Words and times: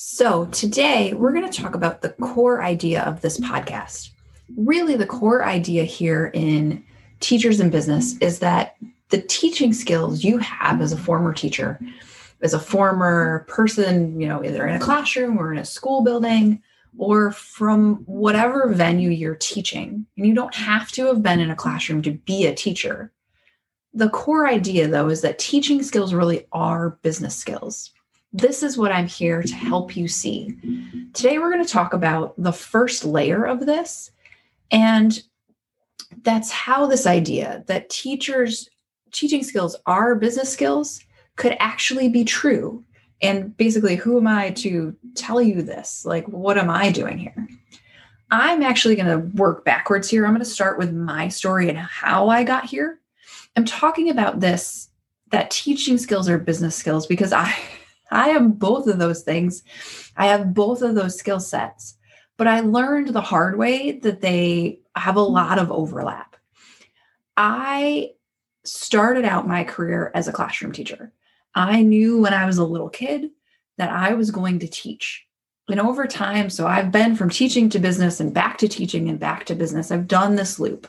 So, 0.00 0.44
today 0.52 1.12
we're 1.12 1.32
going 1.32 1.50
to 1.50 1.60
talk 1.60 1.74
about 1.74 2.02
the 2.02 2.10
core 2.10 2.62
idea 2.62 3.02
of 3.02 3.20
this 3.20 3.40
podcast. 3.40 4.10
Really, 4.56 4.94
the 4.94 5.04
core 5.04 5.44
idea 5.44 5.82
here 5.82 6.30
in 6.34 6.84
Teachers 7.18 7.58
in 7.58 7.68
Business 7.68 8.16
is 8.18 8.38
that 8.38 8.76
the 9.08 9.20
teaching 9.22 9.72
skills 9.72 10.22
you 10.22 10.38
have 10.38 10.80
as 10.80 10.92
a 10.92 10.96
former 10.96 11.32
teacher, 11.32 11.80
as 12.42 12.54
a 12.54 12.60
former 12.60 13.44
person, 13.48 14.20
you 14.20 14.28
know, 14.28 14.44
either 14.44 14.68
in 14.68 14.76
a 14.76 14.78
classroom 14.78 15.36
or 15.36 15.50
in 15.50 15.58
a 15.58 15.64
school 15.64 16.04
building 16.04 16.62
or 16.96 17.32
from 17.32 17.96
whatever 18.06 18.72
venue 18.72 19.10
you're 19.10 19.34
teaching, 19.34 20.06
and 20.16 20.26
you 20.28 20.32
don't 20.32 20.54
have 20.54 20.92
to 20.92 21.06
have 21.06 21.24
been 21.24 21.40
in 21.40 21.50
a 21.50 21.56
classroom 21.56 22.02
to 22.02 22.12
be 22.12 22.46
a 22.46 22.54
teacher 22.54 23.12
the 23.94 24.10
core 24.10 24.46
idea, 24.46 24.86
though, 24.86 25.08
is 25.08 25.22
that 25.22 25.38
teaching 25.38 25.82
skills 25.82 26.14
really 26.14 26.46
are 26.52 26.98
business 27.02 27.34
skills. 27.34 27.90
This 28.32 28.62
is 28.62 28.76
what 28.76 28.92
I'm 28.92 29.06
here 29.06 29.42
to 29.42 29.54
help 29.54 29.96
you 29.96 30.08
see. 30.08 30.56
Today, 31.14 31.38
we're 31.38 31.50
going 31.50 31.64
to 31.64 31.72
talk 31.72 31.92
about 31.92 32.34
the 32.36 32.52
first 32.52 33.04
layer 33.04 33.44
of 33.44 33.66
this. 33.66 34.10
And 34.70 35.20
that's 36.22 36.50
how 36.50 36.86
this 36.86 37.06
idea 37.06 37.64
that 37.66 37.90
teachers' 37.90 38.68
teaching 39.12 39.42
skills 39.42 39.76
are 39.86 40.14
business 40.14 40.52
skills 40.52 41.00
could 41.36 41.56
actually 41.58 42.08
be 42.08 42.24
true. 42.24 42.84
And 43.22 43.56
basically, 43.56 43.96
who 43.96 44.18
am 44.18 44.26
I 44.26 44.50
to 44.50 44.94
tell 45.14 45.40
you 45.40 45.62
this? 45.62 46.04
Like, 46.04 46.26
what 46.26 46.58
am 46.58 46.70
I 46.70 46.90
doing 46.90 47.18
here? 47.18 47.48
I'm 48.30 48.62
actually 48.62 48.94
going 48.94 49.08
to 49.08 49.36
work 49.36 49.64
backwards 49.64 50.10
here. 50.10 50.26
I'm 50.26 50.32
going 50.32 50.44
to 50.44 50.44
start 50.44 50.78
with 50.78 50.92
my 50.92 51.28
story 51.28 51.68
and 51.68 51.78
how 51.78 52.28
I 52.28 52.44
got 52.44 52.66
here 52.66 53.00
I'm 53.58 53.64
talking 53.64 54.08
about 54.08 54.38
this 54.38 54.88
that 55.32 55.50
teaching 55.50 55.98
skills 55.98 56.28
are 56.28 56.38
business 56.38 56.76
skills 56.76 57.08
because 57.08 57.32
I 57.32 57.52
I 58.10 58.30
am 58.30 58.52
both 58.52 58.86
of 58.86 58.98
those 58.98 59.22
things. 59.22 59.62
I 60.16 60.26
have 60.26 60.54
both 60.54 60.82
of 60.82 60.94
those 60.94 61.18
skill 61.18 61.40
sets. 61.40 61.96
But 62.36 62.46
I 62.46 62.60
learned 62.60 63.08
the 63.08 63.20
hard 63.20 63.58
way 63.58 63.92
that 64.00 64.20
they 64.20 64.80
have 64.96 65.16
a 65.16 65.20
mm-hmm. 65.20 65.34
lot 65.34 65.58
of 65.58 65.70
overlap. 65.70 66.36
I 67.36 68.12
started 68.64 69.24
out 69.24 69.48
my 69.48 69.64
career 69.64 70.10
as 70.14 70.28
a 70.28 70.32
classroom 70.32 70.72
teacher. 70.72 71.12
I 71.54 71.82
knew 71.82 72.20
when 72.20 72.34
I 72.34 72.46
was 72.46 72.58
a 72.58 72.64
little 72.64 72.88
kid 72.88 73.30
that 73.78 73.90
I 73.90 74.14
was 74.14 74.30
going 74.30 74.58
to 74.60 74.68
teach. 74.68 75.24
And 75.68 75.80
over 75.80 76.06
time, 76.06 76.48
so 76.48 76.66
I've 76.66 76.90
been 76.90 77.14
from 77.14 77.28
teaching 77.28 77.68
to 77.70 77.78
business 77.78 78.20
and 78.20 78.32
back 78.32 78.58
to 78.58 78.68
teaching 78.68 79.08
and 79.08 79.18
back 79.18 79.44
to 79.46 79.54
business. 79.54 79.90
I've 79.90 80.08
done 80.08 80.36
this 80.36 80.58
loop. 80.58 80.88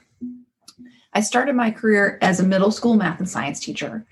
I 1.14 1.22
started 1.22 1.56
my 1.56 1.72
career 1.72 2.17
as 2.22 2.39
a 2.39 2.45
middle 2.45 2.72
school 2.72 2.95
math 2.95 3.20
and 3.20 3.30
science 3.30 3.59
teacher. 3.59 4.06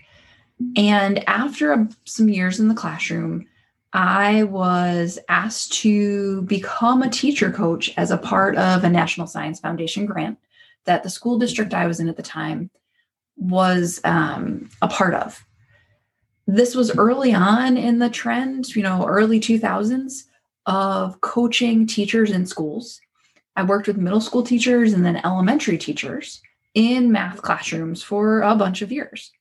And 0.76 1.28
after 1.28 1.72
a, 1.72 1.90
some 2.06 2.30
years 2.30 2.60
in 2.60 2.68
the 2.68 2.76
classroom, 2.76 3.46
I 3.94 4.44
was 4.44 5.18
asked 5.30 5.74
to 5.82 6.42
become 6.44 7.02
a 7.02 7.10
teacher 7.10 7.52
coach 7.52 7.94
as 7.98 8.12
a 8.12 8.18
part 8.18 8.56
of 8.58 8.84
a 8.84 8.90
National 8.90 9.28
Science 9.28 9.60
Foundation 9.60 10.06
grant 10.06 10.38
that 10.86 11.04
the 11.04 11.10
school 11.10 11.38
district 11.38 11.74
I 11.74 11.88
was 11.88 12.00
in 12.00 12.10
at 12.10 12.18
the 12.18 12.24
time 12.24 12.70
was 13.38 14.02
um, 14.04 14.70
a 14.82 14.88
part 14.88 15.14
of. 15.14 15.44
This 16.48 16.76
was 16.76 16.98
early 16.98 17.34
on 17.34 17.78
in 17.78 18.00
the 18.00 18.10
trend, 18.10 18.76
you 18.76 18.82
know, 18.82 19.06
early 19.06 19.40
2000s 19.40 20.24
of 20.66 21.20
coaching 21.22 21.86
teachers 21.86 22.32
in 22.32 22.46
schools. 22.46 23.00
I 23.56 23.64
worked 23.64 23.88
with 23.88 23.98
middle 23.98 24.22
school 24.22 24.44
teachers 24.44 24.94
and 24.94 25.06
then 25.06 25.22
elementary 25.26 25.78
teachers 25.78 26.42
in 26.74 27.12
math 27.12 27.42
classrooms 27.42 28.04
for 28.04 28.42
a 28.42 28.56
bunch 28.56 28.82
of 28.82 28.92
years. 28.92 29.32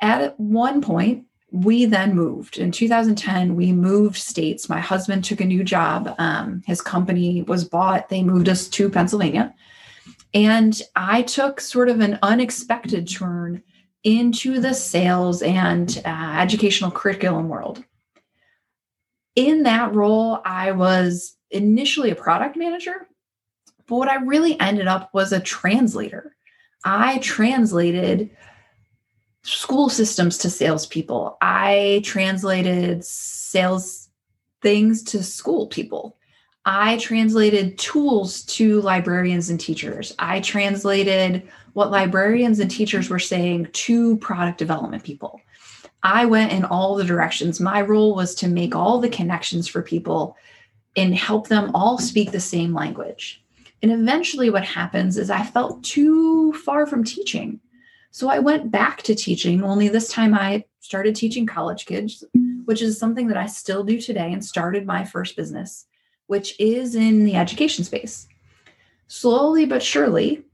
At 0.00 0.38
one 0.38 0.80
point, 0.80 1.26
we 1.50 1.84
then 1.84 2.16
moved. 2.16 2.58
In 2.58 2.72
2010, 2.72 3.54
we 3.54 3.72
moved 3.72 4.16
states. 4.16 4.68
My 4.68 4.80
husband 4.80 5.24
took 5.24 5.40
a 5.40 5.44
new 5.44 5.62
job. 5.62 6.12
Um, 6.18 6.62
his 6.66 6.80
company 6.80 7.42
was 7.42 7.64
bought. 7.64 8.08
They 8.08 8.24
moved 8.24 8.48
us 8.48 8.66
to 8.68 8.90
Pennsylvania. 8.90 9.54
And 10.34 10.82
I 10.96 11.22
took 11.22 11.60
sort 11.60 11.88
of 11.88 12.00
an 12.00 12.18
unexpected 12.22 13.08
turn 13.08 13.62
into 14.02 14.60
the 14.60 14.74
sales 14.74 15.42
and 15.42 16.02
uh, 16.04 16.36
educational 16.40 16.90
curriculum 16.90 17.48
world. 17.48 17.84
In 19.36 19.62
that 19.62 19.94
role, 19.94 20.40
I 20.44 20.72
was 20.72 21.36
initially 21.50 22.10
a 22.10 22.16
product 22.16 22.56
manager, 22.56 23.06
but 23.86 23.96
what 23.96 24.08
I 24.08 24.16
really 24.16 24.58
ended 24.60 24.88
up 24.88 25.10
was 25.14 25.32
a 25.32 25.40
translator. 25.40 26.34
I 26.84 27.18
translated 27.18 28.30
school 29.44 29.88
systems 29.88 30.38
to 30.38 30.50
salespeople. 30.50 31.36
I 31.40 32.02
translated 32.04 33.04
sales 33.04 34.08
things 34.62 35.02
to 35.04 35.22
school 35.22 35.66
people. 35.66 36.16
I 36.64 36.96
translated 36.96 37.78
tools 37.78 38.42
to 38.44 38.80
librarians 38.80 39.50
and 39.50 39.60
teachers. 39.60 40.14
I 40.18 40.40
translated 40.40 41.46
what 41.74 41.90
librarians 41.90 42.58
and 42.58 42.70
teachers 42.70 43.10
were 43.10 43.18
saying 43.18 43.68
to 43.72 44.16
product 44.16 44.58
development 44.58 45.04
people. 45.04 45.40
I 46.02 46.24
went 46.24 46.52
in 46.52 46.64
all 46.64 46.94
the 46.94 47.04
directions. 47.04 47.60
My 47.60 47.82
role 47.82 48.14
was 48.14 48.34
to 48.36 48.48
make 48.48 48.74
all 48.74 48.98
the 48.98 49.10
connections 49.10 49.68
for 49.68 49.82
people 49.82 50.36
and 50.96 51.14
help 51.14 51.48
them 51.48 51.70
all 51.74 51.98
speak 51.98 52.32
the 52.32 52.40
same 52.40 52.72
language. 52.72 53.42
And 53.82 53.92
eventually, 53.92 54.48
what 54.48 54.64
happens 54.64 55.18
is 55.18 55.28
I 55.28 55.42
felt 55.42 55.82
too 55.84 56.54
far 56.54 56.86
from 56.86 57.04
teaching. 57.04 57.60
So 58.14 58.28
I 58.28 58.38
went 58.38 58.70
back 58.70 59.02
to 59.02 59.14
teaching, 59.16 59.64
only 59.64 59.88
this 59.88 60.06
time 60.06 60.34
I 60.34 60.66
started 60.78 61.16
teaching 61.16 61.46
college 61.46 61.84
kids, 61.84 62.22
which 62.64 62.80
is 62.80 62.96
something 62.96 63.26
that 63.26 63.36
I 63.36 63.46
still 63.46 63.82
do 63.82 64.00
today 64.00 64.32
and 64.32 64.44
started 64.44 64.86
my 64.86 65.04
first 65.04 65.34
business, 65.34 65.86
which 66.28 66.54
is 66.60 66.94
in 66.94 67.24
the 67.24 67.34
education 67.34 67.82
space. 67.82 68.28
Slowly 69.08 69.66
but 69.66 69.82
surely, 69.82 70.44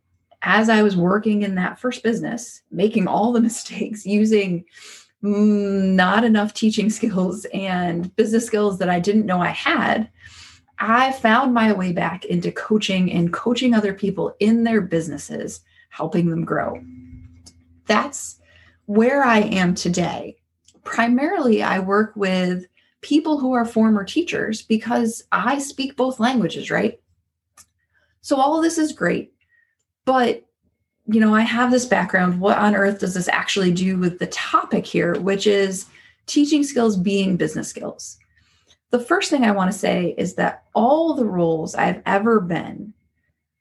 as 0.40 0.70
I 0.70 0.82
was 0.82 0.96
working 0.96 1.42
in 1.42 1.54
that 1.56 1.78
first 1.78 2.02
business, 2.02 2.62
making 2.70 3.06
all 3.06 3.30
the 3.30 3.42
mistakes, 3.48 4.06
using 4.06 4.64
mm, 5.22 5.92
not 5.92 6.24
enough 6.24 6.54
teaching 6.54 6.88
skills 6.88 7.44
and 7.52 8.16
business 8.16 8.46
skills 8.46 8.78
that 8.78 8.88
I 8.88 9.00
didn't 9.00 9.26
know 9.26 9.38
I 9.38 9.50
had, 9.50 10.08
I 10.78 11.12
found 11.12 11.52
my 11.52 11.74
way 11.74 11.92
back 11.92 12.24
into 12.24 12.52
coaching 12.52 13.12
and 13.12 13.34
coaching 13.34 13.74
other 13.74 13.92
people 13.92 14.34
in 14.40 14.64
their 14.64 14.80
businesses, 14.80 15.60
helping 15.90 16.30
them 16.30 16.46
grow. 16.46 16.80
That's 17.90 18.38
where 18.86 19.24
I 19.24 19.40
am 19.40 19.74
today. 19.74 20.36
Primarily, 20.84 21.60
I 21.62 21.80
work 21.80 22.12
with 22.14 22.66
people 23.00 23.40
who 23.40 23.52
are 23.52 23.64
former 23.64 24.04
teachers 24.04 24.62
because 24.62 25.24
I 25.32 25.58
speak 25.58 25.96
both 25.96 26.20
languages, 26.20 26.70
right? 26.70 27.00
So, 28.20 28.36
all 28.36 28.62
this 28.62 28.78
is 28.78 28.92
great. 28.92 29.32
But, 30.04 30.44
you 31.06 31.18
know, 31.18 31.34
I 31.34 31.40
have 31.40 31.72
this 31.72 31.84
background. 31.84 32.40
What 32.40 32.58
on 32.58 32.76
earth 32.76 33.00
does 33.00 33.14
this 33.14 33.28
actually 33.28 33.72
do 33.72 33.98
with 33.98 34.20
the 34.20 34.28
topic 34.28 34.86
here, 34.86 35.18
which 35.18 35.48
is 35.48 35.86
teaching 36.26 36.62
skills 36.62 36.96
being 36.96 37.36
business 37.36 37.68
skills? 37.68 38.20
the 38.90 38.98
first 38.98 39.30
thing 39.30 39.44
I 39.44 39.52
want 39.52 39.72
to 39.72 39.78
say 39.78 40.14
is 40.18 40.34
that 40.34 40.64
all 40.74 41.14
the 41.14 41.24
roles 41.24 41.74
I've 41.74 42.02
ever 42.06 42.40
been, 42.40 42.92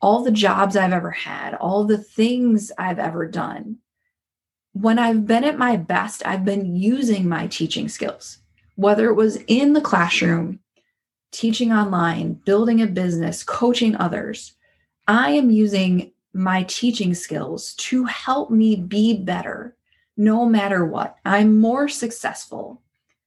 all 0.01 0.23
the 0.23 0.31
jobs 0.31 0.75
I've 0.75 0.93
ever 0.93 1.11
had, 1.11 1.53
all 1.55 1.85
the 1.85 1.99
things 1.99 2.71
I've 2.77 2.99
ever 2.99 3.27
done, 3.27 3.77
when 4.73 4.99
I've 4.99 5.25
been 5.25 5.43
at 5.43 5.57
my 5.57 5.75
best, 5.77 6.21
I've 6.25 6.45
been 6.45 6.75
using 6.75 7.27
my 7.27 7.47
teaching 7.47 7.89
skills, 7.89 8.39
whether 8.75 9.09
it 9.09 9.15
was 9.15 9.37
in 9.47 9.73
the 9.73 9.81
classroom, 9.81 10.59
teaching 11.31 11.71
online, 11.71 12.33
building 12.33 12.81
a 12.81 12.87
business, 12.87 13.43
coaching 13.43 13.95
others. 13.95 14.53
I 15.07 15.31
am 15.31 15.49
using 15.49 16.11
my 16.33 16.63
teaching 16.63 17.13
skills 17.13 17.73
to 17.75 18.05
help 18.05 18.51
me 18.51 18.75
be 18.75 19.17
better 19.17 19.75
no 20.15 20.45
matter 20.45 20.85
what. 20.85 21.15
I'm 21.25 21.59
more 21.59 21.87
successful. 21.87 22.81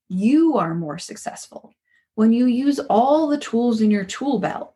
You 0.08 0.56
are 0.58 0.74
more 0.74 0.98
successful 0.98 1.74
when 2.14 2.32
you 2.32 2.46
use 2.46 2.78
all 2.78 3.28
the 3.28 3.38
tools 3.38 3.80
in 3.80 3.90
your 3.90 4.04
tool 4.04 4.38
belt. 4.38 4.74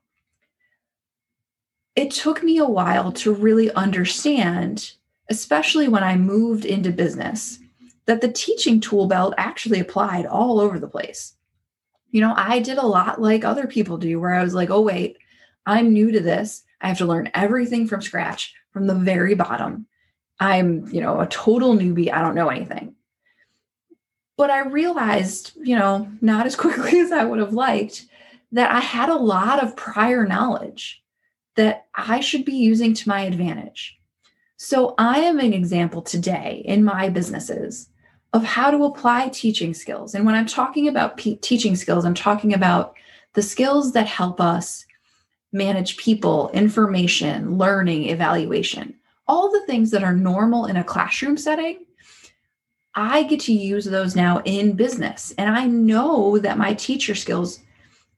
It 1.94 2.10
took 2.10 2.42
me 2.42 2.58
a 2.58 2.64
while 2.66 3.12
to 3.12 3.32
really 3.32 3.70
understand, 3.72 4.92
especially 5.28 5.88
when 5.88 6.04
I 6.04 6.16
moved 6.16 6.64
into 6.64 6.90
business, 6.90 7.58
that 8.06 8.20
the 8.20 8.30
teaching 8.32 8.80
tool 8.80 9.06
belt 9.06 9.34
actually 9.36 9.80
applied 9.80 10.26
all 10.26 10.60
over 10.60 10.78
the 10.78 10.88
place. 10.88 11.34
You 12.10 12.20
know, 12.20 12.34
I 12.36 12.60
did 12.60 12.78
a 12.78 12.86
lot 12.86 13.20
like 13.20 13.44
other 13.44 13.66
people 13.66 13.98
do, 13.98 14.20
where 14.20 14.34
I 14.34 14.42
was 14.42 14.54
like, 14.54 14.70
oh, 14.70 14.80
wait, 14.80 15.18
I'm 15.66 15.92
new 15.92 16.12
to 16.12 16.20
this. 16.20 16.62
I 16.80 16.88
have 16.88 16.98
to 16.98 17.06
learn 17.06 17.30
everything 17.34 17.88
from 17.88 18.00
scratch 18.00 18.54
from 18.70 18.86
the 18.86 18.94
very 18.94 19.34
bottom. 19.34 19.86
I'm, 20.38 20.86
you 20.88 21.00
know, 21.00 21.20
a 21.20 21.26
total 21.26 21.74
newbie. 21.74 22.12
I 22.12 22.20
don't 22.20 22.34
know 22.34 22.48
anything. 22.48 22.94
But 24.36 24.50
I 24.50 24.66
realized, 24.66 25.52
you 25.56 25.76
know, 25.76 26.10
not 26.20 26.46
as 26.46 26.56
quickly 26.64 27.00
as 27.00 27.10
I 27.10 27.24
would 27.24 27.40
have 27.40 27.54
liked, 27.54 28.06
that 28.52 28.70
I 28.70 28.80
had 28.80 29.08
a 29.08 29.16
lot 29.16 29.62
of 29.62 29.76
prior 29.76 30.26
knowledge 30.26 31.02
that 31.56 31.86
I 31.94 32.20
should 32.20 32.44
be 32.44 32.54
using 32.54 32.94
to 32.94 33.08
my 33.08 33.22
advantage. 33.22 33.98
So 34.56 34.94
I 34.96 35.20
am 35.20 35.38
an 35.38 35.52
example 35.52 36.02
today 36.02 36.62
in 36.64 36.82
my 36.82 37.08
businesses 37.08 37.88
of 38.32 38.42
how 38.42 38.70
to 38.70 38.84
apply 38.84 39.28
teaching 39.28 39.74
skills. 39.74 40.14
And 40.14 40.24
when 40.24 40.34
I'm 40.34 40.46
talking 40.46 40.88
about 40.88 41.18
teaching 41.18 41.76
skills, 41.76 42.04
I'm 42.04 42.14
talking 42.14 42.54
about 42.54 42.94
the 43.34 43.42
skills 43.42 43.92
that 43.92 44.06
help 44.06 44.40
us 44.40 44.86
manage 45.52 45.96
people, 45.96 46.50
information, 46.52 47.58
learning, 47.58 48.08
evaluation, 48.08 48.94
all 49.28 49.50
the 49.50 49.64
things 49.66 49.90
that 49.90 50.02
are 50.02 50.14
normal 50.14 50.66
in 50.66 50.76
a 50.76 50.84
classroom 50.84 51.36
setting. 51.36 51.84
I 52.94 53.24
get 53.24 53.40
to 53.40 53.52
use 53.52 53.84
those 53.84 54.16
now 54.16 54.40
in 54.44 54.72
business. 54.72 55.34
And 55.36 55.50
I 55.54 55.66
know 55.66 56.38
that 56.38 56.56
my 56.56 56.72
teacher 56.74 57.14
skills 57.14 57.60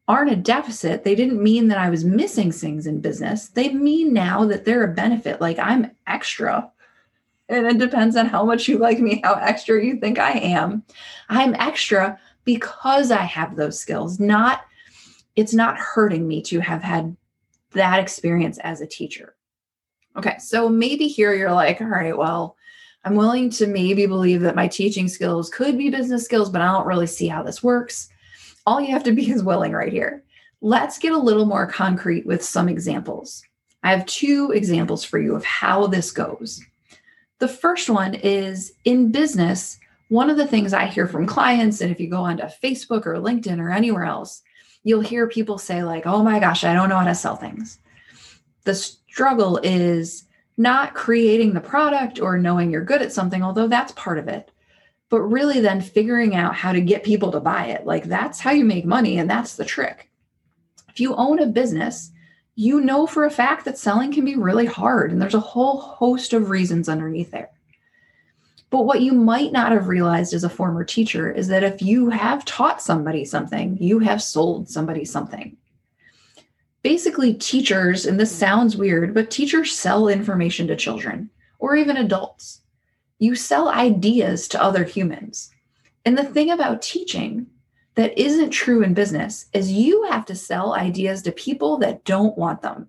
aren't 0.09 0.33
a 0.33 0.37
deficit. 0.37 1.05
They 1.05 1.15
didn't 1.15 1.43
mean 1.43 1.69
that 1.69 1.79
I 1.79 1.91
was 1.91 2.05
missing 2.05 2.51
things 2.51 2.87
in 2.87 3.01
business. 3.01 3.49
They 3.49 3.69
mean 3.69 4.13
now 4.13 4.47
that 4.47 4.65
they're 4.65 4.85
a 4.85 4.95
benefit. 4.95 5.41
Like 5.41 5.59
I'm 5.59 5.91
extra. 6.07 6.71
And 7.51 7.67
it 7.67 7.79
depends 7.79 8.17
on 8.17 8.27
how 8.27 8.45
much 8.45 8.69
you 8.69 8.79
like 8.79 8.99
me, 8.99 9.21
how 9.23 9.35
extra 9.35 9.85
you 9.85 9.97
think 9.97 10.19
I 10.19 10.33
am. 10.33 10.83
I'm 11.29 11.55
extra 11.55 12.19
because 12.45 13.11
I 13.11 13.23
have 13.23 13.57
those 13.57 13.79
skills, 13.79 14.19
not 14.19 14.63
it's 15.37 15.55
not 15.55 15.79
hurting 15.79 16.27
me 16.27 16.43
to 16.43 16.59
have 16.59 16.83
had 16.83 17.17
that 17.71 18.01
experience 18.01 18.59
as 18.59 18.81
a 18.81 18.87
teacher. 18.87 19.37
Okay, 20.17 20.37
so 20.39 20.69
maybe 20.69 21.07
here 21.07 21.33
you're 21.33 21.53
like, 21.53 21.81
all 21.81 21.87
right, 21.87 22.17
well, 22.17 22.57
I'm 23.05 23.15
willing 23.15 23.49
to 23.51 23.69
maybe 23.69 24.07
believe 24.07 24.41
that 24.41 24.57
my 24.57 24.67
teaching 24.67 25.07
skills 25.07 25.49
could 25.49 25.79
be 25.79 25.91
business 25.91 26.25
skills, 26.25 26.51
but 26.51 26.61
I 26.61 26.73
don't 26.73 26.87
really 26.87 27.07
see 27.07 27.29
how 27.29 27.45
this 27.45 27.63
works. 27.63 28.09
All 28.69 28.83
you 28.83 28.89
have 28.89 29.05
to 29.05 29.13
be 29.13 29.31
is 29.31 29.43
willing 29.43 29.73
right 29.73 29.91
here. 29.91 30.23
Let's 30.61 30.99
get 30.99 31.15
a 31.15 31.19
little 31.19 31.47
more 31.47 31.67
concrete 31.67 32.27
with 32.27 32.45
some 32.45 32.69
examples. 32.69 33.43
I 33.83 33.93
have 33.93 34.05
two 34.05 34.53
examples 34.55 35.03
for 35.03 35.19
you 35.19 35.35
of 35.35 35.43
how 35.43 35.87
this 35.87 36.11
goes. 36.11 36.61
The 37.39 37.49
first 37.49 37.89
one 37.89 38.15
is 38.15 38.75
in 38.85 39.11
business, 39.11 39.79
one 40.11 40.29
of 40.29 40.37
the 40.37 40.47
things 40.47 40.75
I 40.75 40.85
hear 40.85 41.07
from 41.07 41.25
clients, 41.25 41.81
and 41.81 41.91
if 41.91 41.99
you 41.99 42.11
go 42.11 42.19
onto 42.21 42.43
Facebook 42.63 43.07
or 43.07 43.15
LinkedIn 43.15 43.59
or 43.59 43.71
anywhere 43.71 44.05
else, 44.05 44.43
you'll 44.85 45.01
hear 45.01 45.27
people 45.27 45.57
say, 45.57 45.83
like, 45.83 46.07
oh 46.07 46.23
my 46.23 46.39
gosh, 46.39 46.63
I 46.63 46.75
don't 46.75 46.91
know 46.91 46.99
how 46.99 47.07
to 47.07 47.15
sell 47.15 47.37
things. 47.37 47.79
The 48.65 48.75
struggle 48.75 49.57
is 49.63 50.25
not 50.59 50.93
creating 50.93 51.55
the 51.55 51.61
product 51.63 52.21
or 52.21 52.37
knowing 52.37 52.71
you're 52.71 52.85
good 52.85 53.01
at 53.01 53.15
something, 53.15 53.43
although 53.43 53.69
that's 53.69 53.93
part 53.93 54.19
of 54.19 54.29
it 54.29 54.51
but 55.11 55.21
really 55.21 55.61
then 55.61 55.81
figuring 55.81 56.35
out 56.35 56.55
how 56.55 56.73
to 56.73 56.81
get 56.81 57.05
people 57.05 57.33
to 57.33 57.41
buy 57.41 57.67
it. 57.67 57.87
Like 57.87 58.05
that's 58.05 58.41
how 58.41 58.51
you 58.51 58.65
make 58.65 58.85
money, 58.85 59.19
and 59.19 59.29
that's 59.29 59.57
the 59.57 59.65
trick. 59.65 60.11
If 60.89 61.01
you 61.01 61.15
own 61.15 61.39
a 61.39 61.47
business, 61.47 62.11
you 62.55 62.81
know 62.81 63.07
for 63.07 63.25
a 63.25 63.31
fact 63.31 63.65
that 63.65 63.79
selling 63.79 64.13
can 64.13 64.25
be 64.25 64.37
really 64.37 64.67
hard, 64.67 65.13
and 65.13 65.23
there's 65.23 65.35
a 65.35 65.41
whole 65.41 65.81
host 65.81 66.33
of 66.33 66.51
reasons 66.51 66.89
underneath 66.89 67.31
there. 67.31 67.51
But 68.71 68.85
what 68.85 69.01
you 69.01 69.13
might 69.13 69.53
not 69.53 69.73
have 69.73 69.89
realized 69.89 70.35
as 70.35 70.45
a 70.45 70.51
former 70.51 70.85
teacher 70.85 71.31
is 71.31 71.49
that 71.49 71.63
if 71.63 71.81
you 71.81 72.11
have 72.11 72.45
taught 72.45 72.83
somebody 72.83 73.25
something, 73.25 73.79
you 73.81 73.99
have 74.01 74.23
sold 74.23 74.69
somebody 74.69 75.07
something. 75.07 75.57
Basically, 76.83 77.33
teachers, 77.35 78.05
and 78.05 78.21
this 78.21 78.35
sounds 78.35 78.77
weird, 78.77 79.15
but 79.15 79.31
teachers 79.31 79.75
sell 79.75 80.09
information 80.09 80.67
to 80.67 80.77
children 80.77 81.31
or 81.59 81.77
even 81.77 81.97
adults 81.97 82.61
you 83.19 83.35
sell 83.35 83.69
ideas 83.69 84.49
to 84.49 84.63
other 84.63 84.85
humans. 84.85 85.51
And 86.05 86.17
the 86.17 86.25
thing 86.25 86.51
about 86.51 86.83
teaching 86.83 87.47
that 87.97 88.19
isn't 88.19 88.51
true 88.51 88.83
in 88.83 88.95
business 88.95 89.47
is 89.53 89.73
you 89.73 90.05
have 90.05 90.25
to 90.27 90.35
sell 90.35 90.75
ideas 90.75 91.23
to 91.23 91.33
people 91.33 91.79
that 91.79 92.05
don't 92.05 92.39
want 92.39 92.63
them. 92.63 92.89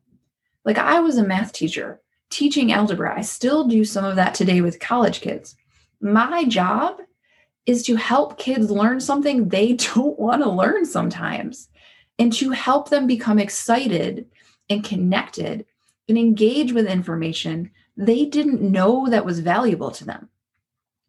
Like 0.65 0.77
I 0.77 0.99
was 0.99 1.17
a 1.17 1.23
math 1.23 1.51
teacher 1.51 1.99
teaching 2.29 2.71
algebra. 2.71 3.17
I 3.17 3.21
still 3.21 3.67
do 3.67 3.83
some 3.83 4.05
of 4.05 4.15
that 4.17 4.35
today 4.35 4.61
with 4.61 4.79
college 4.79 5.21
kids. 5.21 5.55
My 5.99 6.45
job 6.45 6.99
is 7.65 7.83
to 7.83 7.95
help 7.95 8.37
kids 8.37 8.69
learn 8.69 8.99
something 8.99 9.49
they 9.49 9.73
don't 9.95 10.19
want 10.19 10.43
to 10.43 10.49
learn 10.49 10.85
sometimes 10.85 11.69
and 12.17 12.31
to 12.33 12.51
help 12.51 12.89
them 12.89 13.07
become 13.07 13.39
excited 13.39 14.27
and 14.69 14.83
connected 14.83 15.65
and 16.07 16.17
engage 16.17 16.73
with 16.73 16.85
information 16.85 17.71
they 17.99 18.25
didn't 18.25 18.61
know 18.61 19.09
that 19.09 19.25
was 19.25 19.41
valuable 19.41 19.91
to 19.91 20.05
them. 20.05 20.29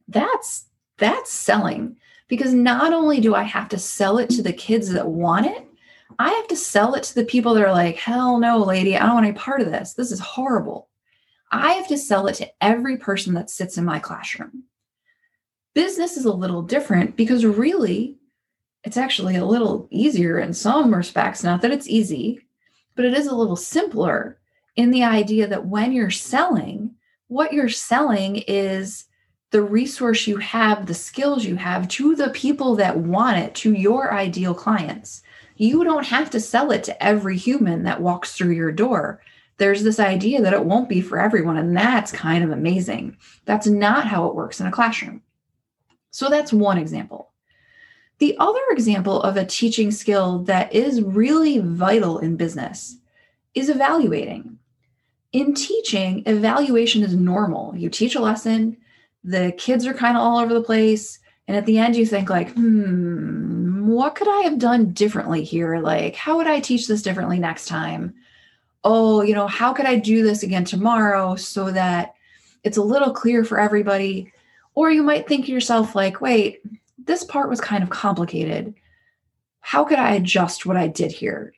That's 0.09 0.67
that's 0.99 1.31
selling 1.31 1.97
because 2.27 2.53
not 2.53 2.93
only 2.93 3.21
do 3.21 3.35
I 3.35 3.45
have 3.45 3.69
to 3.71 3.79
sell 3.79 4.19
it 4.19 4.29
to 4.31 4.43
the 4.43 4.53
kids 4.53 4.91
that 4.91 5.07
want 5.07 5.47
it, 5.47 5.67
I 6.19 6.31
have 6.31 6.49
to 6.49 6.57
sell 6.57 6.95
it 6.95 7.05
to 7.05 7.15
the 7.15 7.25
people 7.25 7.55
that 7.55 7.65
are 7.65 7.73
like, 7.73 7.97
hell 7.97 8.39
no, 8.39 8.59
lady, 8.59 8.97
I 8.97 9.07
don't 9.07 9.15
want 9.15 9.27
any 9.27 9.37
part 9.37 9.61
of 9.61 9.71
this. 9.71 9.95
This 9.95 10.11
is 10.11 10.19
horrible. 10.19 10.89
I 11.53 11.73
have 11.75 11.87
to 11.89 11.97
sell 11.97 12.27
it 12.27 12.35
to 12.35 12.51
every 12.61 12.97
person 12.97 13.35
that 13.35 13.51
sits 13.51 13.79
in 13.79 13.85
my 13.85 14.01
classroom. 14.01 14.65
Business 15.75 16.17
is 16.17 16.25
a 16.25 16.33
little 16.33 16.63
different 16.63 17.17
because 17.17 17.47
really, 17.47 18.17
it's 18.83 18.97
actually 18.97 19.37
a 19.37 19.45
little 19.45 19.87
easier 19.91 20.41
in 20.41 20.53
some 20.55 20.93
respects. 20.93 21.45
Not 21.45 21.63
that 21.63 21.73
it's 21.73 21.89
easy, 21.89 22.41
but 22.97 23.05
it 23.05 23.15
is 23.15 23.29
a 23.29 23.35
little 23.35 23.57
simpler 23.57 24.40
in 24.77 24.91
the 24.91 25.05
idea 25.05 25.47
that 25.47 25.67
when 25.67 25.93
you're 25.93 26.11
selling, 26.11 26.95
what 27.29 27.53
you're 27.53 27.69
selling 27.69 28.37
is 28.47 29.05
the 29.51 29.63
resource 29.63 30.27
you 30.27 30.37
have, 30.39 30.87
the 30.87 30.95
skills 30.95 31.45
you 31.45 31.57
have 31.57 31.89
to 31.89 32.15
the 32.15 32.31
people 32.31 32.77
that 32.77 32.99
want 32.99 33.39
it, 33.39 33.55
to 33.57 33.75
your 33.75 34.13
ideal 34.13 34.55
clients. 34.55 35.23
You 35.57 35.85
don't 35.85 36.07
have 36.07 36.31
to 36.31 36.41
sell 36.41 36.71
it 36.71 36.85
to 36.85 37.03
every 37.03 37.37
human 37.37 37.83
that 37.83 38.01
walks 38.01 38.33
through 38.33 38.53
your 38.53 38.73
door. 38.73 39.21
There's 39.59 39.83
this 39.83 40.01
idea 40.01 40.41
that 40.41 40.55
it 40.55 40.65
won't 40.65 40.89
be 40.89 41.03
for 41.03 41.21
everyone, 41.21 41.59
and 41.59 41.77
that's 41.77 42.13
kind 42.13 42.43
of 42.43 42.51
amazing. 42.51 43.17
That's 43.45 43.67
not 43.67 44.07
how 44.07 44.27
it 44.27 44.35
works 44.35 44.61
in 44.61 44.67
a 44.67 44.73
classroom. 44.73 45.21
So 46.13 46.31
that's 46.31 46.53
one 46.53 46.79
example. 46.79 47.31
The 48.21 48.37
other 48.39 48.61
example 48.71 49.21
of 49.23 49.37
a 49.37 49.45
teaching 49.45 49.91
skill 49.91 50.41
that 50.45 50.73
is 50.73 51.03
really 51.03 51.59
vital 51.59 52.19
in 52.19 52.37
business 52.37 52.97
is 53.55 53.69
evaluating. 53.69 54.59
In 55.33 55.55
teaching, 55.55 56.25
evaluation 56.27 57.03
is 57.03 57.15
normal. 57.15 57.77
You 57.77 57.89
teach 57.89 58.17
a 58.17 58.21
lesson, 58.21 58.77
the 59.23 59.53
kids 59.59 59.87
are 59.87 59.95
kind 59.95 60.17
of 60.17 60.23
all 60.23 60.39
over 60.39 60.55
the 60.55 60.63
place 60.63 61.19
and 61.47 61.57
at 61.57 61.67
the 61.67 61.79
end 61.79 61.97
you 61.97 62.07
think 62.07 62.31
like 62.31 62.53
hmm 62.53 63.89
what 63.89 64.15
could 64.15 64.29
i 64.29 64.43
have 64.43 64.59
done 64.59 64.93
differently 64.93 65.43
here? 65.43 65.79
Like 65.79 66.15
how 66.15 66.37
would 66.37 66.47
i 66.47 66.61
teach 66.61 66.87
this 66.87 67.03
differently 67.03 67.39
next 67.39 67.67
time? 67.67 68.15
Oh 68.85 69.23
you 69.23 69.35
know 69.35 69.47
how 69.47 69.73
could 69.73 69.87
i 69.87 69.97
do 69.97 70.23
this 70.23 70.43
again 70.43 70.65
tomorrow 70.65 71.35
so 71.37 71.71
that 71.73 72.15
it's 72.63 72.77
a 72.77 72.83
little 72.83 73.13
clear 73.13 73.45
for 73.45 73.59
everybody? 73.59 74.33
Or 74.75 74.91
you 74.91 75.03
might 75.03 75.27
think 75.27 75.47
to 75.47 75.53
yourself 75.53 75.95
like 75.95 76.21
wait 76.21 76.63
this 77.05 77.25
part 77.25 77.51
was 77.51 77.61
kind 77.61 77.83
of 77.83 77.91
complicated. 77.91 78.75
How 79.61 79.85
could 79.85 79.99
i 79.99 80.15
adjust 80.15 80.67
what 80.67 80.77
i 80.77 80.87
did 80.87 81.13
here? 81.13 81.53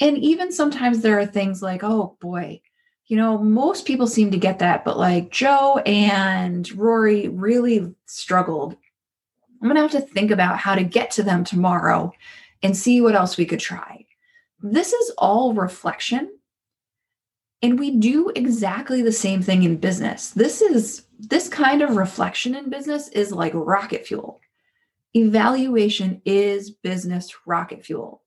And 0.00 0.18
even 0.18 0.52
sometimes 0.52 1.00
there 1.00 1.18
are 1.20 1.26
things 1.26 1.62
like 1.62 1.82
oh 1.84 2.16
boy 2.20 2.60
you 3.06 3.16
know, 3.16 3.38
most 3.38 3.86
people 3.86 4.06
seem 4.06 4.30
to 4.30 4.38
get 4.38 4.58
that, 4.60 4.84
but 4.84 4.98
like 4.98 5.30
Joe 5.30 5.78
and 5.84 6.70
Rory 6.72 7.28
really 7.28 7.94
struggled. 8.06 8.76
I'm 9.60 9.68
going 9.68 9.76
to 9.76 9.82
have 9.82 9.90
to 9.92 10.00
think 10.00 10.30
about 10.30 10.58
how 10.58 10.74
to 10.74 10.82
get 10.82 11.10
to 11.12 11.22
them 11.22 11.44
tomorrow 11.44 12.12
and 12.62 12.76
see 12.76 13.00
what 13.00 13.14
else 13.14 13.36
we 13.36 13.46
could 13.46 13.60
try. 13.60 14.06
This 14.60 14.92
is 14.92 15.10
all 15.18 15.54
reflection. 15.54 16.30
And 17.60 17.78
we 17.78 17.92
do 17.92 18.32
exactly 18.34 19.02
the 19.02 19.12
same 19.12 19.40
thing 19.40 19.62
in 19.62 19.76
business. 19.76 20.30
This 20.30 20.60
is 20.60 21.06
this 21.18 21.48
kind 21.48 21.82
of 21.82 21.96
reflection 21.96 22.56
in 22.56 22.70
business 22.70 23.08
is 23.08 23.30
like 23.30 23.52
rocket 23.54 24.06
fuel. 24.06 24.40
Evaluation 25.14 26.20
is 26.24 26.70
business 26.70 27.32
rocket 27.46 27.84
fuel. 27.84 28.22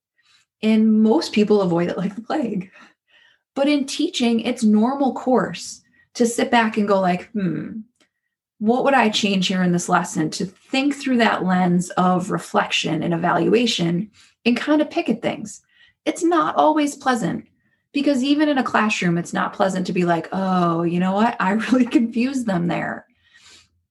And 0.62 1.02
most 1.02 1.32
people 1.32 1.60
avoid 1.60 1.90
it 1.90 1.98
like 1.98 2.14
the 2.14 2.22
plague. 2.22 2.70
But 3.56 3.68
in 3.68 3.86
teaching, 3.86 4.40
it's 4.40 4.62
normal 4.62 5.14
course 5.14 5.82
to 6.14 6.26
sit 6.26 6.50
back 6.50 6.76
and 6.76 6.86
go 6.86 7.00
like, 7.00 7.30
hmm, 7.30 7.80
what 8.58 8.84
would 8.84 8.94
I 8.94 9.08
change 9.08 9.48
here 9.48 9.62
in 9.62 9.72
this 9.72 9.88
lesson? 9.88 10.30
To 10.30 10.44
think 10.44 10.94
through 10.94 11.16
that 11.18 11.44
lens 11.44 11.88
of 11.90 12.30
reflection 12.30 13.02
and 13.02 13.12
evaluation 13.12 14.10
and 14.44 14.56
kind 14.56 14.80
of 14.80 14.90
pick 14.90 15.08
at 15.08 15.22
things. 15.22 15.62
It's 16.04 16.22
not 16.22 16.54
always 16.56 16.96
pleasant 16.96 17.48
because 17.92 18.22
even 18.22 18.50
in 18.50 18.58
a 18.58 18.62
classroom, 18.62 19.16
it's 19.16 19.32
not 19.32 19.54
pleasant 19.54 19.86
to 19.86 19.94
be 19.94 20.04
like, 20.04 20.28
oh, 20.32 20.82
you 20.82 21.00
know 21.00 21.12
what? 21.12 21.34
I 21.40 21.52
really 21.72 21.86
confused 21.86 22.46
them 22.46 22.68
there. 22.68 23.06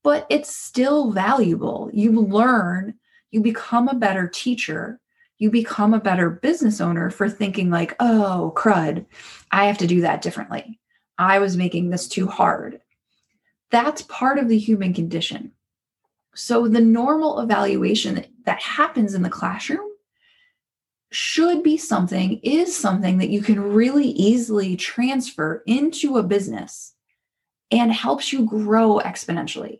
But 0.03 0.27
it's 0.29 0.55
still 0.55 1.11
valuable. 1.11 1.89
You 1.91 2.11
learn, 2.11 2.93
you 3.31 3.41
become 3.41 3.87
a 3.87 3.95
better 3.95 4.27
teacher, 4.27 4.99
you 5.37 5.51
become 5.51 5.93
a 5.93 5.99
better 5.99 6.29
business 6.29 6.79
owner 6.79 7.09
for 7.09 7.29
thinking, 7.29 7.69
like, 7.69 7.95
oh, 7.99 8.53
crud, 8.55 9.05
I 9.51 9.65
have 9.65 9.77
to 9.79 9.87
do 9.87 10.01
that 10.01 10.21
differently. 10.21 10.79
I 11.17 11.39
was 11.39 11.57
making 11.57 11.89
this 11.89 12.07
too 12.07 12.27
hard. 12.27 12.81
That's 13.71 14.01
part 14.03 14.39
of 14.39 14.47
the 14.47 14.57
human 14.57 14.93
condition. 14.93 15.51
So, 16.35 16.67
the 16.67 16.81
normal 16.81 17.39
evaluation 17.39 18.25
that 18.45 18.61
happens 18.61 19.13
in 19.13 19.21
the 19.21 19.29
classroom 19.29 19.89
should 21.11 21.63
be 21.63 21.77
something, 21.77 22.39
is 22.43 22.75
something 22.75 23.19
that 23.19 23.29
you 23.29 23.41
can 23.41 23.59
really 23.59 24.07
easily 24.07 24.75
transfer 24.75 25.63
into 25.65 26.17
a 26.17 26.23
business 26.23 26.93
and 27.71 27.91
helps 27.91 28.33
you 28.33 28.45
grow 28.45 28.99
exponentially. 28.99 29.79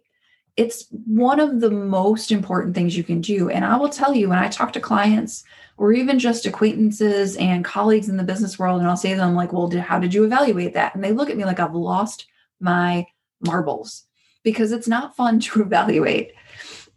It's 0.57 0.85
one 1.05 1.39
of 1.39 1.59
the 1.59 1.71
most 1.71 2.31
important 2.31 2.75
things 2.75 2.95
you 2.95 3.03
can 3.03 3.19
do. 3.19 3.49
And 3.49 3.65
I 3.65 3.75
will 3.75 3.89
tell 3.89 4.15
you, 4.15 4.29
when 4.29 4.39
I 4.39 4.47
talk 4.47 4.71
to 4.73 4.79
clients 4.79 5.43
or 5.77 5.91
even 5.91 6.17
just 6.17 6.45
acquaintances 6.45 7.35
and 7.35 7.65
colleagues 7.65 8.07
in 8.07 8.15
the 8.15 8.23
business 8.23 8.57
world, 8.57 8.79
and 8.79 8.89
I'll 8.89 8.95
say 8.95 9.11
to 9.11 9.17
them, 9.17 9.35
like, 9.35 9.51
well, 9.51 9.69
how 9.81 9.99
did 9.99 10.13
you 10.13 10.23
evaluate 10.23 10.73
that? 10.73 10.95
And 10.95 11.03
they 11.03 11.11
look 11.11 11.29
at 11.29 11.35
me 11.35 11.43
like 11.43 11.59
I've 11.59 11.75
lost 11.75 12.27
my 12.61 13.05
marbles 13.41 14.05
because 14.43 14.71
it's 14.71 14.87
not 14.87 15.15
fun 15.15 15.39
to 15.41 15.61
evaluate. 15.61 16.31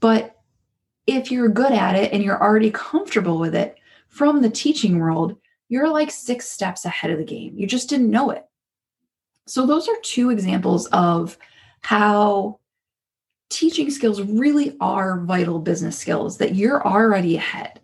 But 0.00 0.36
if 1.08 1.32
you're 1.32 1.48
good 1.48 1.72
at 1.72 1.96
it 1.96 2.12
and 2.12 2.22
you're 2.22 2.40
already 2.40 2.70
comfortable 2.70 3.38
with 3.38 3.54
it 3.54 3.76
from 4.08 4.42
the 4.42 4.50
teaching 4.50 4.98
world, 4.98 5.36
you're 5.68 5.88
like 5.88 6.10
six 6.10 6.48
steps 6.48 6.84
ahead 6.84 7.10
of 7.10 7.18
the 7.18 7.24
game. 7.24 7.54
You 7.56 7.66
just 7.66 7.88
didn't 7.88 8.10
know 8.10 8.30
it. 8.30 8.44
So, 9.46 9.66
those 9.66 9.88
are 9.88 9.96
two 10.02 10.30
examples 10.30 10.86
of 10.88 11.38
how 11.80 12.60
teaching 13.48 13.90
skills 13.90 14.20
really 14.22 14.76
are 14.80 15.20
vital 15.20 15.58
business 15.58 15.98
skills 15.98 16.38
that 16.38 16.54
you're 16.54 16.86
already 16.86 17.36
ahead. 17.36 17.80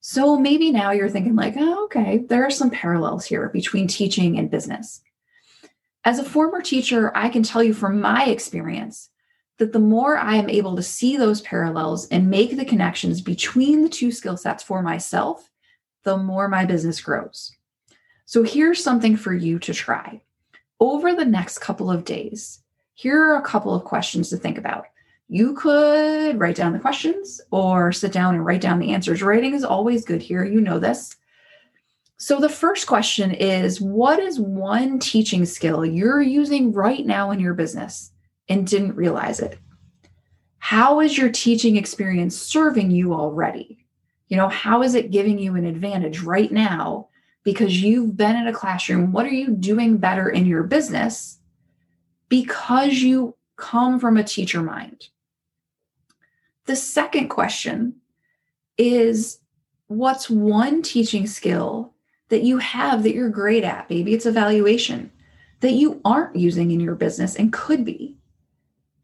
So, 0.00 0.36
maybe 0.36 0.70
now 0.70 0.90
you're 0.90 1.08
thinking, 1.08 1.34
like, 1.34 1.54
oh, 1.56 1.84
okay, 1.84 2.18
there 2.28 2.44
are 2.44 2.50
some 2.50 2.70
parallels 2.70 3.24
here 3.24 3.48
between 3.48 3.86
teaching 3.86 4.38
and 4.38 4.50
business. 4.50 5.00
As 6.04 6.18
a 6.18 6.24
former 6.24 6.60
teacher, 6.60 7.10
I 7.16 7.30
can 7.30 7.42
tell 7.42 7.62
you 7.62 7.72
from 7.72 8.00
my 8.00 8.26
experience 8.26 9.08
that 9.58 9.72
the 9.72 9.78
more 9.78 10.18
I 10.18 10.36
am 10.36 10.50
able 10.50 10.76
to 10.76 10.82
see 10.82 11.16
those 11.16 11.40
parallels 11.40 12.06
and 12.08 12.28
make 12.28 12.56
the 12.56 12.64
connections 12.64 13.22
between 13.22 13.82
the 13.82 13.88
two 13.88 14.12
skill 14.12 14.36
sets 14.36 14.62
for 14.62 14.82
myself, 14.82 15.48
the 16.02 16.18
more 16.18 16.48
my 16.48 16.64
business 16.66 17.00
grows. 17.00 17.52
So 18.26 18.42
here's 18.42 18.82
something 18.82 19.16
for 19.16 19.32
you 19.32 19.58
to 19.60 19.72
try. 19.72 20.22
Over 20.80 21.14
the 21.14 21.24
next 21.24 21.58
couple 21.58 21.90
of 21.90 22.04
days, 22.04 22.60
here 22.94 23.20
are 23.20 23.36
a 23.36 23.42
couple 23.42 23.74
of 23.74 23.84
questions 23.84 24.30
to 24.30 24.36
think 24.36 24.56
about. 24.56 24.86
You 25.28 25.54
could 25.54 26.38
write 26.38 26.56
down 26.56 26.72
the 26.72 26.78
questions 26.78 27.40
or 27.50 27.90
sit 27.90 28.12
down 28.12 28.34
and 28.34 28.46
write 28.46 28.60
down 28.60 28.78
the 28.78 28.92
answers. 28.92 29.22
Writing 29.22 29.54
is 29.54 29.64
always 29.64 30.04
good 30.04 30.22
here. 30.22 30.44
You 30.44 30.60
know 30.60 30.78
this. 30.78 31.16
So, 32.16 32.38
the 32.38 32.48
first 32.48 32.86
question 32.86 33.32
is 33.32 33.80
What 33.80 34.20
is 34.20 34.38
one 34.38 34.98
teaching 35.00 35.44
skill 35.44 35.84
you're 35.84 36.22
using 36.22 36.72
right 36.72 37.04
now 37.04 37.32
in 37.32 37.40
your 37.40 37.54
business 37.54 38.12
and 38.48 38.66
didn't 38.66 38.94
realize 38.94 39.40
it? 39.40 39.58
How 40.58 41.00
is 41.00 41.18
your 41.18 41.30
teaching 41.30 41.76
experience 41.76 42.36
serving 42.36 42.90
you 42.90 43.12
already? 43.12 43.84
You 44.28 44.36
know, 44.36 44.48
how 44.48 44.82
is 44.82 44.94
it 44.94 45.10
giving 45.10 45.38
you 45.38 45.56
an 45.56 45.66
advantage 45.66 46.20
right 46.20 46.50
now 46.50 47.08
because 47.42 47.82
you've 47.82 48.16
been 48.16 48.36
in 48.36 48.46
a 48.46 48.52
classroom? 48.52 49.10
What 49.10 49.26
are 49.26 49.34
you 49.34 49.50
doing 49.50 49.98
better 49.98 50.28
in 50.28 50.46
your 50.46 50.62
business 50.62 51.38
because 52.34 52.94
you 52.94 53.36
come 53.54 54.00
from 54.00 54.16
a 54.16 54.24
teacher 54.24 54.60
mind? 54.60 55.06
The 56.64 56.74
second 56.74 57.28
question 57.28 58.00
is 58.76 59.38
what's 59.86 60.28
one 60.28 60.82
teaching 60.82 61.28
skill 61.28 61.94
that 62.30 62.42
you 62.42 62.58
have 62.58 63.04
that 63.04 63.14
you're 63.14 63.28
great 63.28 63.62
at? 63.62 63.88
Maybe 63.88 64.14
it's 64.14 64.26
evaluation 64.26 65.12
that 65.60 65.74
you 65.74 66.00
aren't 66.04 66.34
using 66.34 66.72
in 66.72 66.80
your 66.80 66.96
business 66.96 67.36
and 67.36 67.52
could 67.52 67.84
be 67.84 68.16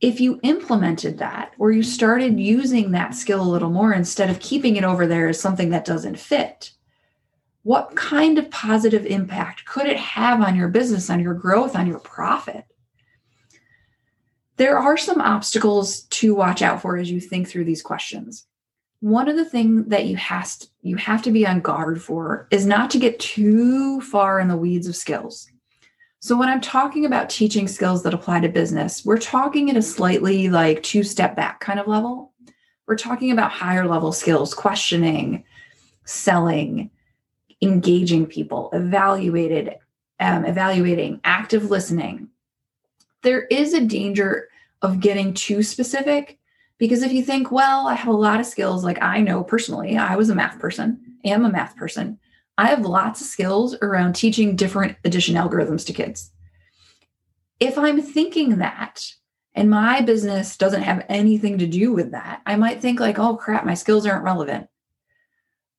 if 0.01 0.21
you 0.21 0.41
implemented 0.43 1.19
that 1.19 1.53
or 1.57 1.71
you 1.71 1.85
started 1.85 2.41
using 2.41 2.91
that 2.91 3.15
skill 3.15 3.43
a 3.43 3.53
little 3.53 3.71
more 3.71 3.93
instead 3.93 4.29
of 4.29 4.41
keeping 4.41 4.75
it 4.75 4.83
over 4.83 5.07
there 5.07 5.29
as 5.29 5.39
something 5.39 5.71
that 5.71 5.85
doesn't 5.85 6.19
fit, 6.19 6.73
what 7.63 7.95
kind 7.95 8.39
of 8.39 8.51
positive 8.51 9.07
impact 9.07 9.67
could 9.67 9.87
it 9.87 9.99
have 9.99 10.41
on 10.41 10.57
your 10.57 10.69
business, 10.69 11.09
on 11.09 11.21
your 11.21 11.35
growth, 11.35 11.77
on 11.77 11.87
your 11.87 12.01
profit? 12.01 12.65
There 14.61 14.79
are 14.79 14.99
some 14.99 15.23
obstacles 15.23 16.03
to 16.03 16.35
watch 16.35 16.61
out 16.61 16.83
for 16.83 16.99
as 16.99 17.11
you 17.11 17.19
think 17.19 17.49
through 17.49 17.65
these 17.65 17.81
questions. 17.81 18.45
One 19.01 19.27
of 19.27 19.37
the 19.37 19.45
things 19.47 19.87
that 19.87 20.05
you 20.05 20.17
has 20.17 20.59
to, 20.59 20.67
you 20.83 20.97
have 20.97 21.23
to 21.23 21.31
be 21.31 21.47
on 21.47 21.61
guard 21.61 22.03
for 22.03 22.47
is 22.51 22.67
not 22.67 22.91
to 22.91 22.99
get 22.99 23.19
too 23.19 24.03
far 24.03 24.39
in 24.39 24.49
the 24.49 24.59
weeds 24.59 24.87
of 24.87 24.95
skills. 24.95 25.51
So 26.19 26.37
when 26.37 26.51
I'm 26.51 26.61
talking 26.61 27.07
about 27.07 27.31
teaching 27.31 27.69
skills 27.69 28.03
that 28.03 28.13
apply 28.13 28.41
to 28.41 28.51
business, 28.51 29.03
we're 29.03 29.17
talking 29.17 29.71
at 29.71 29.79
a 29.79 29.83
slightly 29.83 30.51
like 30.51 30.83
two 30.83 31.05
step 31.05 31.35
back 31.35 31.61
kind 31.61 31.81
of 31.81 31.89
level. 31.89 32.35
We're 32.87 32.97
talking 32.97 33.33
about 33.33 33.53
higher 33.53 33.89
level 33.89 34.13
skills, 34.13 34.53
questioning, 34.53 35.43
selling, 36.05 36.91
engaging 37.63 38.27
people, 38.27 38.69
evaluated, 38.75 39.77
um, 40.19 40.45
evaluating, 40.45 41.23
active 41.25 41.71
listening. 41.71 42.29
There 43.23 43.45
is 43.45 43.73
a 43.73 43.81
danger 43.81 44.50
of 44.83 45.01
getting 45.01 45.35
too 45.35 45.63
specific 45.63 46.39
because 46.81 47.03
if 47.03 47.13
you 47.13 47.23
think, 47.23 47.53
well, 47.53 47.87
I 47.87 47.95
have 47.95 48.09
a 48.09 48.17
lot 48.17 48.41
of 48.41 48.47
skills, 48.47 48.83
like 48.83 49.01
I 49.03 49.21
know 49.21 49.45
personally, 49.45 49.99
I 49.99 50.17
was 50.17 50.31
a 50.31 50.35
math 50.35 50.59
person, 50.59 51.19
am 51.25 51.45
a 51.45 51.51
math 51.51 51.77
person. 51.77 52.19
I 52.57 52.69
have 52.69 52.87
lots 52.87 53.21
of 53.21 53.27
skills 53.27 53.77
around 53.83 54.15
teaching 54.15 54.57
different 54.57 54.97
addition 55.05 55.35
algorithms 55.35 55.87
to 55.87 55.93
kids. 55.93 56.33
If 57.61 57.77
I'm 57.77 58.01
thinking 58.01 58.59
that 58.59 59.05
and 59.55 59.69
my 59.69 60.01
business 60.01 60.57
doesn't 60.57 60.83
have 60.83 61.05
anything 61.11 61.59
to 61.59 61.67
do 61.67 61.93
with 61.93 62.13
that, 62.13 62.41
I 62.47 62.57
might 62.57 62.81
think 62.81 62.99
like, 62.99 63.19
oh 63.19 63.37
crap, 63.37 63.67
my 63.67 63.75
skills 63.75 64.07
aren't 64.07 64.25
relevant. 64.25 64.69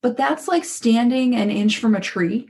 But 0.02 0.18
that's 0.18 0.48
like 0.48 0.66
standing 0.66 1.36
an 1.36 1.50
inch 1.50 1.80
from 1.80 1.96
a 1.96 2.02
tree, 2.02 2.50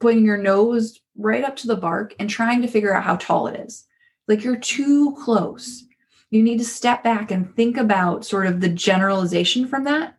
putting 0.00 0.24
your 0.24 0.36
nose 0.36 1.00
right 1.16 1.44
up 1.44 1.54
to 1.56 1.68
the 1.68 1.76
bark 1.76 2.14
and 2.18 2.28
trying 2.28 2.62
to 2.62 2.68
figure 2.68 2.94
out 2.94 3.04
how 3.04 3.16
tall 3.16 3.46
it 3.46 3.60
is. 3.60 3.86
Like 4.28 4.44
you're 4.44 4.56
too 4.56 5.16
close. 5.20 5.84
You 6.30 6.42
need 6.42 6.58
to 6.58 6.64
step 6.64 7.04
back 7.04 7.30
and 7.30 7.54
think 7.54 7.76
about 7.76 8.24
sort 8.24 8.46
of 8.46 8.60
the 8.60 8.68
generalization 8.68 9.66
from 9.66 9.84
that. 9.84 10.16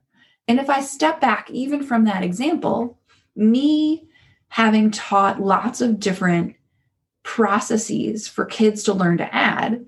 And 0.48 0.60
if 0.60 0.70
I 0.70 0.82
step 0.82 1.20
back 1.20 1.50
even 1.50 1.84
from 1.84 2.06
that 2.06 2.24
example, 2.24 3.00
me 3.36 4.08
having 4.48 4.92
taught 4.92 5.42
lots 5.42 5.82
of 5.82 6.00
different 6.00 6.56
processes 7.24 8.28
for 8.28 8.46
kids 8.46 8.84
to 8.84 8.94
learn 8.94 9.18
to 9.18 9.36
add 9.36 9.86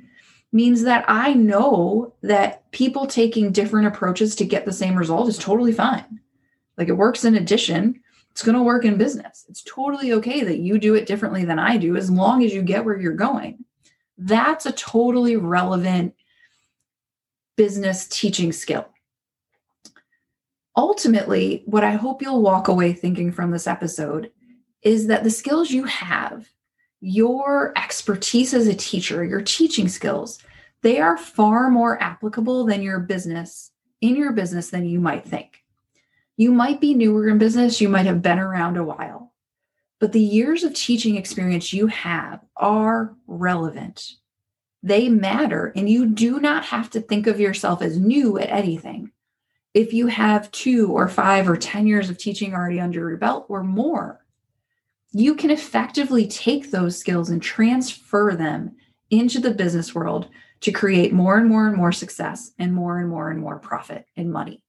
means 0.51 0.81
that 0.83 1.05
I 1.07 1.33
know 1.33 2.13
that 2.23 2.69
people 2.71 3.05
taking 3.05 3.51
different 3.51 3.87
approaches 3.87 4.35
to 4.35 4.45
get 4.45 4.65
the 4.65 4.73
same 4.73 4.95
result 4.95 5.29
is 5.29 5.37
totally 5.37 5.71
fine. 5.71 6.19
Like 6.77 6.87
it 6.87 6.93
works 6.93 7.25
in 7.25 7.35
addition, 7.35 8.01
it's 8.31 8.43
going 8.43 8.55
to 8.55 8.63
work 8.63 8.85
in 8.85 8.97
business. 8.97 9.45
It's 9.49 9.63
totally 9.63 10.13
okay 10.13 10.43
that 10.43 10.59
you 10.59 10.77
do 10.77 10.95
it 10.95 11.05
differently 11.05 11.45
than 11.45 11.59
I 11.59 11.77
do 11.77 11.95
as 11.95 12.09
long 12.09 12.43
as 12.43 12.53
you 12.53 12.61
get 12.61 12.85
where 12.85 12.99
you're 12.99 13.13
going. 13.13 13.63
That's 14.17 14.65
a 14.65 14.71
totally 14.71 15.35
relevant 15.35 16.15
business 17.55 18.07
teaching 18.07 18.51
skill. 18.51 18.87
Ultimately, 20.75 21.63
what 21.65 21.83
I 21.83 21.91
hope 21.91 22.21
you'll 22.21 22.41
walk 22.41 22.67
away 22.67 22.93
thinking 22.93 23.31
from 23.31 23.51
this 23.51 23.67
episode 23.67 24.31
is 24.83 25.07
that 25.07 25.23
the 25.23 25.31
skills 25.31 25.71
you 25.71 25.85
have, 25.85 26.47
your 27.01 27.73
expertise 27.75 28.53
as 28.53 28.67
a 28.67 28.75
teacher, 28.75 29.23
your 29.23 29.41
teaching 29.41 29.87
skills, 29.87 30.39
they 30.83 30.99
are 30.99 31.17
far 31.17 31.69
more 31.69 32.01
applicable 32.01 32.65
than 32.65 32.81
your 32.81 32.99
business 32.99 33.71
in 34.01 34.15
your 34.15 34.31
business 34.31 34.69
than 34.69 34.85
you 34.85 34.99
might 34.99 35.25
think. 35.25 35.63
You 36.35 36.51
might 36.51 36.79
be 36.79 36.93
newer 36.93 37.27
in 37.27 37.39
business, 37.39 37.81
you 37.81 37.89
might 37.89 38.05
have 38.05 38.21
been 38.21 38.37
around 38.37 38.77
a 38.77 38.83
while, 38.83 39.26
but 39.99 40.11
the 40.11 40.21
years 40.21 40.63
of 40.63 40.73
teaching 40.73 41.15
experience 41.15 41.73
you 41.73 41.87
have 41.87 42.39
are 42.55 43.15
relevant. 43.25 44.03
They 44.83 45.09
matter, 45.09 45.73
and 45.75 45.89
you 45.89 46.05
do 46.05 46.39
not 46.39 46.65
have 46.65 46.89
to 46.91 47.01
think 47.01 47.27
of 47.27 47.39
yourself 47.39 47.81
as 47.81 47.97
new 47.97 48.37
at 48.37 48.49
anything 48.49 49.11
if 49.77 49.93
you 49.93 50.07
have 50.07 50.49
two 50.49 50.91
or 50.91 51.07
five 51.07 51.47
or 51.47 51.55
10 51.55 51.85
years 51.85 52.09
of 52.09 52.17
teaching 52.17 52.55
already 52.55 52.79
under 52.79 53.09
your 53.09 53.17
belt 53.17 53.45
or 53.47 53.63
more, 53.63 54.25
you 55.11 55.35
can 55.35 55.51
effectively 55.51 56.25
take 56.25 56.71
those 56.71 56.97
skills 56.97 57.29
and 57.29 57.43
transfer 57.43 58.35
them 58.35 58.75
into 59.11 59.39
the 59.39 59.53
business 59.53 59.93
world 59.93 60.29
to 60.61 60.71
create 60.71 61.13
more 61.13 61.37
and 61.37 61.47
more 61.47 61.67
and 61.67 61.77
more 61.77 61.91
success 61.91 62.53
and 62.57 62.73
more 62.73 62.97
and 62.97 63.07
more 63.07 63.29
and 63.29 63.39
more 63.39 63.59
profit 63.59 64.07
and 64.17 64.31
money. 64.31 64.63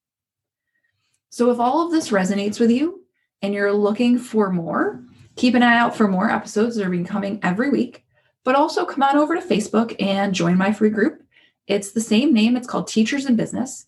So, 1.31 1.51
if 1.51 1.59
all 1.59 1.87
of 1.87 1.91
this 1.91 2.11
resonates 2.11 2.61
with 2.61 2.71
you 2.71 3.03
and 3.41 3.55
you're 3.55 3.73
looking 3.73 4.19
for 4.19 4.51
more, 4.51 5.03
keep 5.38 5.54
an 5.54 5.62
eye 5.62 5.78
out 5.78 5.97
for 5.97 6.09
more 6.09 6.30
episodes 6.30 6.76
that 6.76 6.85
are 6.85 6.90
being 6.90 7.07
coming 7.07 7.38
every 7.42 7.71
week. 7.71 8.04
But 8.45 8.57
also 8.57 8.85
come 8.85 9.02
on 9.02 9.16
over 9.16 9.35
to 9.35 9.40
Facebook 9.40 9.95
and 10.00 10.35
join 10.35 10.59
my 10.59 10.73
free 10.73 10.90
group. 10.90 11.23
It's 11.66 11.92
the 11.92 12.00
same 12.00 12.33
name, 12.35 12.57
it's 12.57 12.66
called 12.66 12.88
Teachers 12.88 13.26
in 13.26 13.37
Business. 13.37 13.87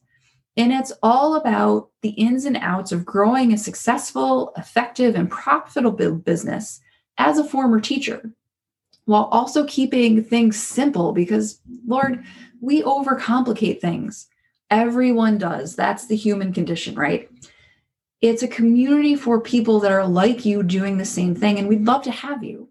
And 0.57 0.73
it's 0.73 0.92
all 1.02 1.37
about 1.37 1.90
the 2.02 2.11
ins 2.11 2.45
and 2.45 2.57
outs 2.57 2.92
of 2.92 3.04
growing 3.04 3.52
a 3.52 3.59
successful, 3.59 4.52
effective, 4.57 5.14
and 5.14 5.30
profitable 5.30 6.12
business 6.12 6.80
as 7.19 7.38
a 7.38 7.45
former 7.45 7.80
teacher, 7.80 8.33
while 9.04 9.25
also 9.25 9.64
keeping 9.66 10.23
things 10.23 10.62
simple 10.62 11.12
because, 11.12 11.61
Lord, 11.87 12.25
we 12.61 12.83
overcomplicate 12.83 13.80
things. 13.80 14.26
Everyone 14.71 15.38
does. 15.38 15.75
That's 15.76 16.07
the 16.07 16.16
human 16.16 16.52
condition, 16.52 16.95
right? 16.95 17.30
It's 18.21 18.43
a 18.43 18.49
community 18.49 19.17
for 19.17 19.41
people 19.41 19.81
that 19.81 19.93
are 19.93 20.07
like 20.07 20.45
you 20.45 20.62
doing 20.62 20.99
the 20.99 21.05
same 21.05 21.35
thing, 21.35 21.59
and 21.59 21.69
we'd 21.69 21.87
love 21.87 22.03
to 22.03 22.11
have 22.11 22.45
you. 22.45 22.69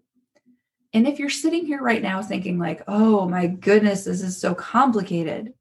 And 0.92 1.06
if 1.06 1.18
you're 1.18 1.30
sitting 1.30 1.66
here 1.66 1.82
right 1.82 2.02
now 2.02 2.22
thinking, 2.22 2.58
like, 2.58 2.82
oh 2.86 3.28
my 3.28 3.46
goodness, 3.46 4.04
this 4.04 4.22
is 4.22 4.40
so 4.40 4.54
complicated, 4.54 5.52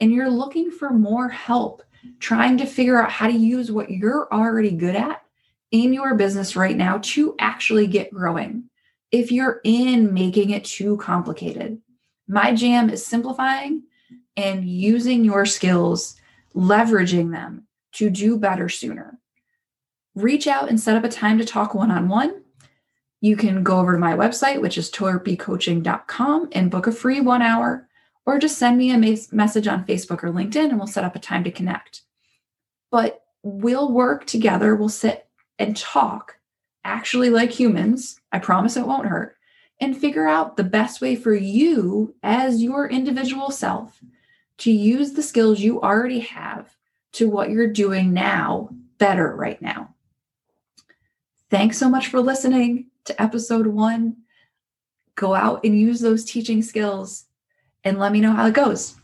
and 0.00 0.10
you're 0.10 0.30
looking 0.30 0.70
for 0.70 0.90
more 0.90 1.28
help 1.28 1.82
trying 2.20 2.58
to 2.58 2.66
figure 2.66 3.00
out 3.00 3.10
how 3.10 3.26
to 3.26 3.32
use 3.32 3.70
what 3.70 3.90
you're 3.90 4.32
already 4.32 4.70
good 4.70 4.96
at 4.96 5.22
in 5.70 5.92
your 5.92 6.14
business 6.14 6.56
right 6.56 6.76
now 6.76 6.98
to 7.02 7.34
actually 7.38 7.86
get 7.86 8.12
growing. 8.12 8.64
If 9.10 9.30
you're 9.32 9.60
in 9.64 10.12
making 10.12 10.50
it 10.50 10.64
too 10.64 10.96
complicated, 10.98 11.80
my 12.28 12.54
jam 12.54 12.90
is 12.90 13.04
simplifying 13.04 13.84
and 14.36 14.68
using 14.68 15.24
your 15.24 15.46
skills, 15.46 16.16
leveraging 16.54 17.30
them 17.30 17.66
to 17.92 18.10
do 18.10 18.38
better 18.38 18.68
sooner. 18.68 19.18
Reach 20.14 20.46
out 20.46 20.68
and 20.68 20.78
set 20.78 20.96
up 20.96 21.04
a 21.04 21.08
time 21.08 21.38
to 21.38 21.44
talk 21.44 21.74
one 21.74 21.90
on 21.90 22.08
one. 22.08 22.42
You 23.20 23.36
can 23.36 23.62
go 23.62 23.78
over 23.78 23.92
to 23.92 23.98
my 23.98 24.14
website, 24.14 24.60
which 24.60 24.78
is 24.78 24.90
torpycoaching.com, 24.90 26.48
and 26.52 26.70
book 26.70 26.86
a 26.86 26.92
free 26.92 27.20
one 27.20 27.42
hour 27.42 27.88
or 28.26 28.38
just 28.38 28.58
send 28.58 28.78
me 28.78 28.90
a 28.90 29.16
message 29.32 29.66
on 29.66 29.84
Facebook 29.84 30.22
or 30.22 30.30
LinkedIn 30.30 30.70
and 30.70 30.78
we'll 30.78 30.86
set 30.86 31.04
up 31.04 31.16
a 31.16 31.18
time 31.20 31.44
to 31.44 31.50
connect. 31.50 32.02
But 32.90 33.22
we'll 33.42 33.92
work 33.92 34.26
together, 34.26 34.74
we'll 34.74 34.88
sit 34.88 35.26
and 35.58 35.76
talk 35.76 36.38
actually 36.84 37.30
like 37.30 37.50
humans. 37.50 38.20
I 38.32 38.38
promise 38.38 38.76
it 38.76 38.86
won't 38.86 39.06
hurt. 39.06 39.36
And 39.80 39.96
figure 39.96 40.26
out 40.26 40.56
the 40.56 40.64
best 40.64 41.00
way 41.00 41.16
for 41.16 41.34
you 41.34 42.14
as 42.22 42.62
your 42.62 42.88
individual 42.88 43.50
self 43.50 44.00
to 44.58 44.70
use 44.70 45.12
the 45.12 45.22
skills 45.22 45.60
you 45.60 45.82
already 45.82 46.20
have 46.20 46.76
to 47.12 47.28
what 47.28 47.50
you're 47.50 47.72
doing 47.72 48.12
now 48.12 48.68
better 48.98 49.34
right 49.34 49.60
now. 49.60 49.93
Thanks 51.54 51.78
so 51.78 51.88
much 51.88 52.08
for 52.08 52.20
listening 52.20 52.86
to 53.04 53.22
episode 53.22 53.68
one. 53.68 54.16
Go 55.14 55.36
out 55.36 55.60
and 55.62 55.78
use 55.78 56.00
those 56.00 56.24
teaching 56.24 56.62
skills 56.62 57.26
and 57.84 58.00
let 58.00 58.10
me 58.10 58.20
know 58.20 58.32
how 58.32 58.48
it 58.48 58.54
goes. 58.54 58.96